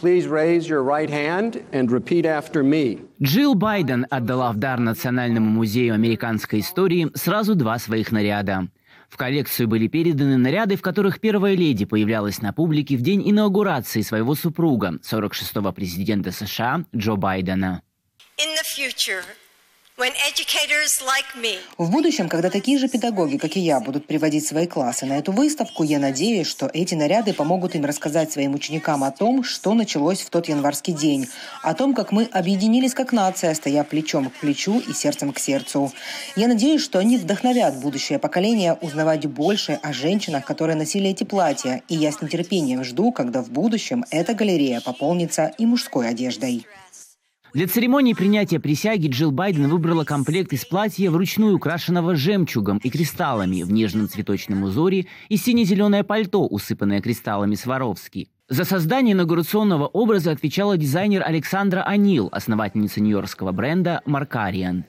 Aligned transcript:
Please 0.00 0.26
raise 0.26 0.66
your 0.66 0.82
right 0.82 1.10
hand 1.10 1.62
and 1.72 1.90
repeat 1.90 2.24
after 2.24 2.62
me. 2.62 3.00
Джилл 3.22 3.54
Байден 3.54 4.06
отдала 4.08 4.50
в 4.50 4.56
дар 4.56 4.80
Национальному 4.80 5.50
музею 5.50 5.92
американской 5.92 6.60
истории 6.60 7.10
сразу 7.14 7.54
два 7.54 7.78
своих 7.78 8.10
наряда. 8.10 8.68
В 9.10 9.18
коллекцию 9.18 9.68
были 9.68 9.88
переданы 9.88 10.38
наряды, 10.38 10.76
в 10.76 10.80
которых 10.80 11.20
первая 11.20 11.54
леди 11.54 11.84
появлялась 11.84 12.40
на 12.40 12.54
публике 12.54 12.96
в 12.96 13.02
день 13.02 13.28
инаугурации 13.30 14.00
своего 14.00 14.34
супруга, 14.34 15.00
46-го 15.02 15.70
президента 15.72 16.32
США 16.32 16.86
Джо 16.96 17.16
Байдена. 17.16 17.82
In 18.38 18.54
the 18.54 18.64
future, 18.64 19.22
В 21.76 21.90
будущем, 21.90 22.30
когда 22.30 22.48
такие 22.48 22.78
же 22.78 22.88
педагоги, 22.88 23.36
как 23.36 23.54
и 23.58 23.60
я, 23.60 23.80
будут 23.80 24.06
приводить 24.06 24.46
свои 24.46 24.66
классы 24.66 25.04
на 25.04 25.18
эту 25.18 25.30
выставку, 25.30 25.82
я 25.82 25.98
надеюсь, 25.98 26.46
что 26.46 26.70
эти 26.72 26.94
наряды 26.94 27.34
помогут 27.34 27.74
им 27.74 27.84
рассказать 27.84 28.32
своим 28.32 28.54
ученикам 28.54 29.04
о 29.04 29.10
том, 29.10 29.44
что 29.44 29.74
началось 29.74 30.22
в 30.22 30.30
тот 30.30 30.48
январский 30.48 30.94
день, 30.94 31.28
о 31.62 31.74
том, 31.74 31.92
как 31.92 32.12
мы 32.12 32.24
объединились 32.32 32.94
как 32.94 33.12
нация, 33.12 33.52
стоя 33.52 33.84
плечом 33.84 34.30
к 34.30 34.40
плечу 34.40 34.80
и 34.80 34.94
сердцем 34.94 35.34
к 35.34 35.38
сердцу. 35.38 35.92
Я 36.34 36.48
надеюсь, 36.48 36.80
что 36.80 36.98
они 36.98 37.18
вдохновят 37.18 37.78
будущее 37.78 38.18
поколение 38.18 38.78
узнавать 38.80 39.26
больше 39.26 39.78
о 39.82 39.92
женщинах, 39.92 40.46
которые 40.46 40.76
носили 40.76 41.10
эти 41.10 41.24
платья, 41.24 41.82
и 41.88 41.94
я 41.94 42.10
с 42.10 42.22
нетерпением 42.22 42.84
жду, 42.84 43.12
когда 43.12 43.42
в 43.42 43.50
будущем 43.50 44.06
эта 44.10 44.32
галерея 44.32 44.80
пополнится 44.80 45.52
и 45.58 45.66
мужской 45.66 46.08
одеждой. 46.08 46.64
Для 47.52 47.66
церемонии 47.66 48.12
принятия 48.12 48.60
присяги 48.60 49.08
Джилл 49.08 49.32
Байден 49.32 49.68
выбрала 49.68 50.04
комплект 50.04 50.52
из 50.52 50.64
платья 50.64 51.10
вручную 51.10 51.56
украшенного 51.56 52.14
жемчугом 52.14 52.78
и 52.78 52.90
кристаллами 52.90 53.62
в 53.64 53.72
нежном 53.72 54.08
цветочном 54.08 54.62
узоре 54.62 55.06
и 55.28 55.36
сине-зеленое 55.36 56.04
пальто, 56.04 56.46
усыпанное 56.46 57.00
кристаллами 57.00 57.56
Сваровски. 57.56 58.28
За 58.52 58.64
создание 58.64 59.12
инаугурационного 59.12 59.86
образа 59.86 60.32
отвечала 60.32 60.76
дизайнер 60.76 61.22
Александра 61.24 61.82
Анил, 61.82 62.28
основательница 62.32 63.00
нью-йоркского 63.00 63.52
бренда 63.52 64.02
Маркариан. 64.06 64.82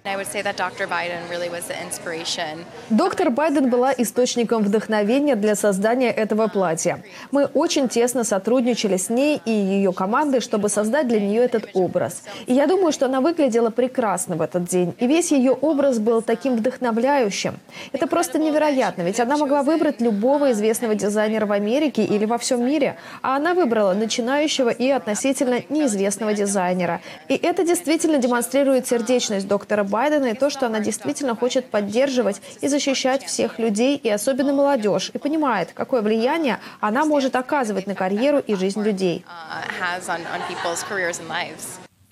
Доктор 2.90 3.30
Байден 3.30 3.70
была 3.70 3.94
источником 3.96 4.64
вдохновения 4.64 5.36
для 5.36 5.54
создания 5.54 6.10
этого 6.10 6.48
платья. 6.48 7.04
Мы 7.30 7.46
очень 7.46 7.88
тесно 7.88 8.24
сотрудничали 8.24 8.98
с 8.98 9.12
ней 9.12 9.40
и 9.46 9.52
ее 9.52 9.94
командой, 9.94 10.42
чтобы 10.42 10.68
создать 10.68 11.08
для 11.08 11.20
нее 11.20 11.44
этот 11.44 11.70
образ. 11.76 12.24
И 12.48 12.54
я 12.56 12.66
думаю, 12.66 12.92
что 12.92 13.06
она 13.06 13.22
выглядела 13.22 13.70
прекрасно 13.70 14.38
в 14.38 14.42
этот 14.42 14.66
день. 14.66 14.96
И 14.98 15.06
весь 15.06 15.32
ее 15.32 15.52
образ 15.52 16.00
был 16.00 16.24
таким 16.24 16.56
вдохновляющим. 16.56 17.60
Это 17.92 18.08
просто 18.08 18.40
невероятно, 18.40 19.04
ведь 19.04 19.20
она 19.20 19.38
могла 19.38 19.62
выбрать 19.62 20.02
любого 20.02 20.52
известного 20.52 20.96
дизайнера 20.96 21.46
в 21.46 21.52
Америке 21.52 22.04
или 22.04 22.26
во 22.26 22.40
всем 22.40 22.66
мире, 22.66 22.98
а 23.22 23.36
она 23.36 23.51
выбрала 23.54 23.94
начинающего 23.94 24.70
и 24.70 24.90
относительно 24.90 25.62
неизвестного 25.70 26.34
дизайнера. 26.34 27.02
И 27.28 27.36
это 27.36 27.64
действительно 27.64 28.18
демонстрирует 28.18 28.88
сердечность 28.88 29.48
доктора 29.48 29.84
Байдена 29.84 30.28
и 30.28 30.34
то, 30.34 30.50
что 30.50 30.66
она 30.66 30.80
действительно 30.80 31.36
хочет 31.36 31.66
поддерживать 31.70 32.42
и 32.62 32.68
защищать 32.68 33.24
всех 33.24 33.60
людей, 33.60 33.98
и 33.98 34.10
особенно 34.10 34.54
молодежь, 34.54 35.12
и 35.14 35.18
понимает, 35.18 35.72
какое 35.74 36.02
влияние 36.02 36.60
она 36.80 37.06
может 37.06 37.36
оказывать 37.36 37.88
на 37.88 37.96
карьеру 37.96 38.40
и 38.40 38.56
жизнь 38.56 38.82
людей. 38.82 39.26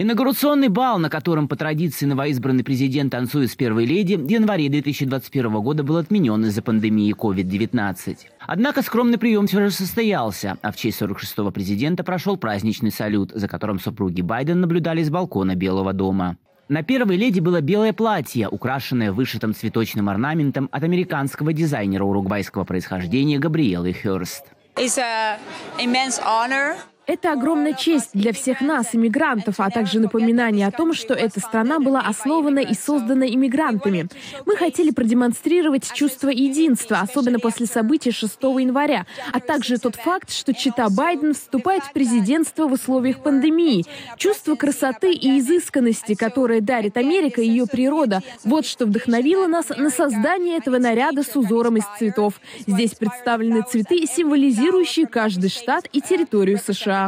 Инаугурационный 0.02 0.70
бал, 0.70 0.98
на 0.98 1.10
котором 1.10 1.50
по 1.50 1.58
традиции 1.58 2.06
новоизбранный 2.06 2.64
президент 2.64 3.12
танцует 3.12 3.52
с 3.52 3.56
первой 3.58 3.84
леди, 3.84 4.16
в 4.16 4.30
январе 4.30 4.70
2021 4.70 5.52
года 5.60 5.84
был 5.84 5.98
отменен 5.98 6.46
из-за 6.46 6.62
пандемии 6.62 7.14
COVID-19. 7.14 8.16
Однако 8.48 8.82
скромный 8.82 9.18
прием 9.18 9.48
все 9.48 9.60
же 9.60 9.72
состоялся, 9.72 10.58
а 10.62 10.72
в 10.72 10.78
честь 10.78 11.02
46-го 11.02 11.52
президента 11.52 12.06
прошел 12.06 12.38
праздничный 12.38 12.92
салют, 12.92 13.32
за 13.34 13.50
которым 13.50 13.78
супруги 13.78 14.22
Байден 14.22 14.62
наблюдали 14.62 15.04
с 15.04 15.10
балкона 15.10 15.56
Белого 15.56 15.92
дома. 15.92 16.38
На 16.70 16.82
первой 16.82 17.18
леди 17.18 17.42
было 17.42 17.60
белое 17.60 17.92
платье, 17.92 18.48
украшенное 18.48 19.12
вышитым 19.12 19.54
цветочным 19.54 20.08
орнаментом 20.08 20.70
от 20.72 20.82
американского 20.82 21.52
дизайнера 21.52 22.06
уругвайского 22.06 22.64
происхождения 22.64 23.38
Габриэлы 23.38 23.92
Хёрст. 23.92 24.46
It's 24.78 24.98
an 24.98 25.40
immense 25.78 26.22
honor 26.26 26.78
Это 27.10 27.34
огромная 27.34 27.74
честь 27.74 28.12
для 28.14 28.34
всех 28.34 28.62
нас, 28.62 28.94
иммигрантов, 28.94 29.56
а 29.58 29.72
также 29.72 30.00
напоминание 30.00 30.68
о 30.68 30.72
том, 30.72 30.94
что 30.94 31.16
эта 31.16 31.40
страна 31.40 31.80
была 31.80 32.02
основана 32.02 32.60
и 32.60 32.76
создана 32.76 33.28
иммигрантами. 33.28 34.08
Мы 34.46 34.56
хотели 34.56 34.92
продемонстрировать 34.92 35.92
чувство 35.92 36.30
единства, 36.30 37.00
особенно 37.00 37.40
после 37.40 37.66
событий 37.66 38.12
6 38.12 38.38
января, 38.60 39.08
а 39.34 39.40
также 39.40 39.80
тот 39.80 39.96
факт, 39.96 40.30
что 40.30 40.54
Чита 40.54 40.88
Байден 40.92 41.34
вступает 41.34 41.82
в 41.82 41.94
президентство 41.94 42.68
в 42.68 42.74
условиях 42.74 43.24
пандемии. 43.24 43.86
Чувство 44.18 44.54
красоты 44.54 45.12
и 45.12 45.40
изысканности, 45.40 46.14
которое 46.14 46.62
дарит 46.62 46.96
Америка 46.96 47.42
и 47.42 47.48
ее 47.48 47.66
природа, 47.66 48.22
вот 48.44 48.68
что 48.68 48.86
вдохновило 48.86 49.48
нас 49.48 49.70
на 49.70 49.90
создание 49.90 50.58
этого 50.58 50.78
наряда 50.78 51.24
с 51.24 51.36
узором 51.36 51.78
из 51.78 51.86
цветов. 51.98 52.40
Здесь 52.68 52.94
представлены 52.94 53.64
цветы, 53.68 54.06
символизирующие 54.06 55.08
каждый 55.08 55.50
штат 55.50 55.88
и 55.92 56.02
территорию 56.02 56.60
США. 56.60 56.99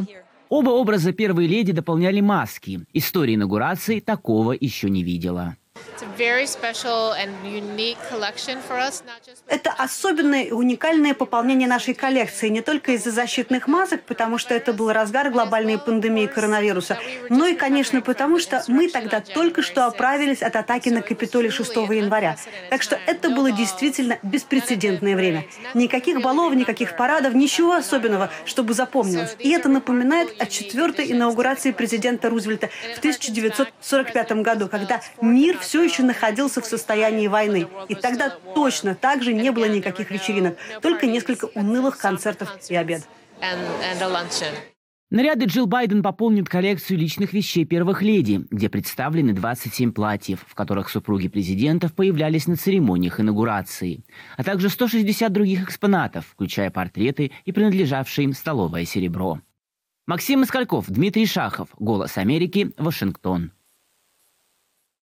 Оба 0.50 0.72
образа 0.72 1.13
первой 1.13 1.47
леди 1.47 1.72
дополняли 1.72 2.19
маски. 2.22 2.81
История 2.94 3.35
инаугурации 3.35 4.00
такого 4.00 4.52
еще 4.52 4.90
не 4.90 5.02
видела. 5.02 5.56
Это 9.47 9.72
особенное 9.72 10.44
и 10.44 10.52
уникальное 10.52 11.14
пополнение 11.14 11.68
нашей 11.68 11.94
коллекции 11.94 12.50
не 12.50 12.62
только 12.62 12.94
из-за 12.94 13.12
защитных 13.12 13.68
масок, 13.68 14.03
потому 14.03 14.38
что 14.38 14.53
это 14.53 14.74
был 14.74 14.92
разгар 14.92 15.30
глобальной 15.30 15.78
пандемии 15.78 16.25
коронавируса, 16.28 16.97
но 17.30 17.46
и, 17.47 17.56
конечно, 17.56 18.02
потому 18.02 18.40
что 18.40 18.64
мы 18.68 18.90
тогда 18.90 19.22
только 19.22 19.62
что 19.62 19.86
оправились 19.86 20.42
от 20.42 20.56
атаки 20.56 20.90
на 20.90 21.02
Капитолий 21.02 21.50
6 21.50 21.75
января. 21.75 22.36
Так 22.69 22.81
что 22.81 23.00
это 23.06 23.30
было 23.30 23.52
действительно 23.52 24.18
беспрецедентное 24.24 25.16
время. 25.16 25.46
Никаких 25.74 26.22
балов, 26.22 26.53
никаких 26.53 26.96
парадов, 26.98 27.34
ничего 27.34 27.74
особенного, 27.74 28.30
чтобы 28.46 28.74
запомнилось. 28.74 29.36
И 29.40 29.52
это 29.52 29.69
напоминает 29.69 30.30
о 30.40 30.46
четвертой 30.46 31.12
инаугурации 31.12 31.72
президента 31.72 32.30
Рузвельта 32.30 32.69
в 32.96 33.00
1945 33.00 34.31
году, 34.44 34.68
когда 34.68 35.02
мир 35.22 35.58
все 35.59 35.71
еще 35.80 36.04
находился 36.04 36.62
в 36.62 36.66
состоянии 36.66 37.28
войны. 37.28 37.68
И 37.88 37.96
тогда 37.96 38.30
точно 38.30 38.96
так 38.96 39.24
же 39.24 39.34
не 39.34 39.52
было 39.52 39.66
никаких 39.66 40.12
вечеринок, 40.12 40.58
только 40.82 41.08
несколько 41.08 41.46
унылых 41.46 41.98
концертов 41.98 42.50
и 42.70 42.76
обед. 42.76 43.04
Наряды 45.12 45.46
Джилл 45.46 45.66
Байден 45.66 46.04
пополнят 46.04 46.48
коллекцию 46.48 46.98
личных 46.98 47.34
вещей 47.34 47.66
первых 47.66 48.02
леди, 48.02 48.46
где 48.50 48.70
представлены 48.70 49.34
27 49.34 49.92
платьев, 49.92 50.46
в 50.48 50.56
которых 50.56 50.90
супруги 50.90 51.28
президентов 51.28 51.94
появлялись 51.94 52.48
на 52.48 52.56
церемониях 52.56 53.20
инаугурации, 53.20 54.06
а 54.38 54.44
также 54.46 54.70
160 54.70 55.30
других 55.31 55.64
экспонатов, 55.64 56.26
включая 56.31 56.70
портреты 56.72 57.31
и 57.44 57.52
принадлежавшее 57.52 58.24
им 58.24 58.34
столовое 58.34 58.86
серебро. 58.86 59.42
Максим 60.08 60.40
Москальков, 60.40 60.90
Дмитрий 60.90 61.26
Шахов, 61.26 61.68
«Голос 61.78 62.18
Америки», 62.18 62.72
Вашингтон. 62.78 63.52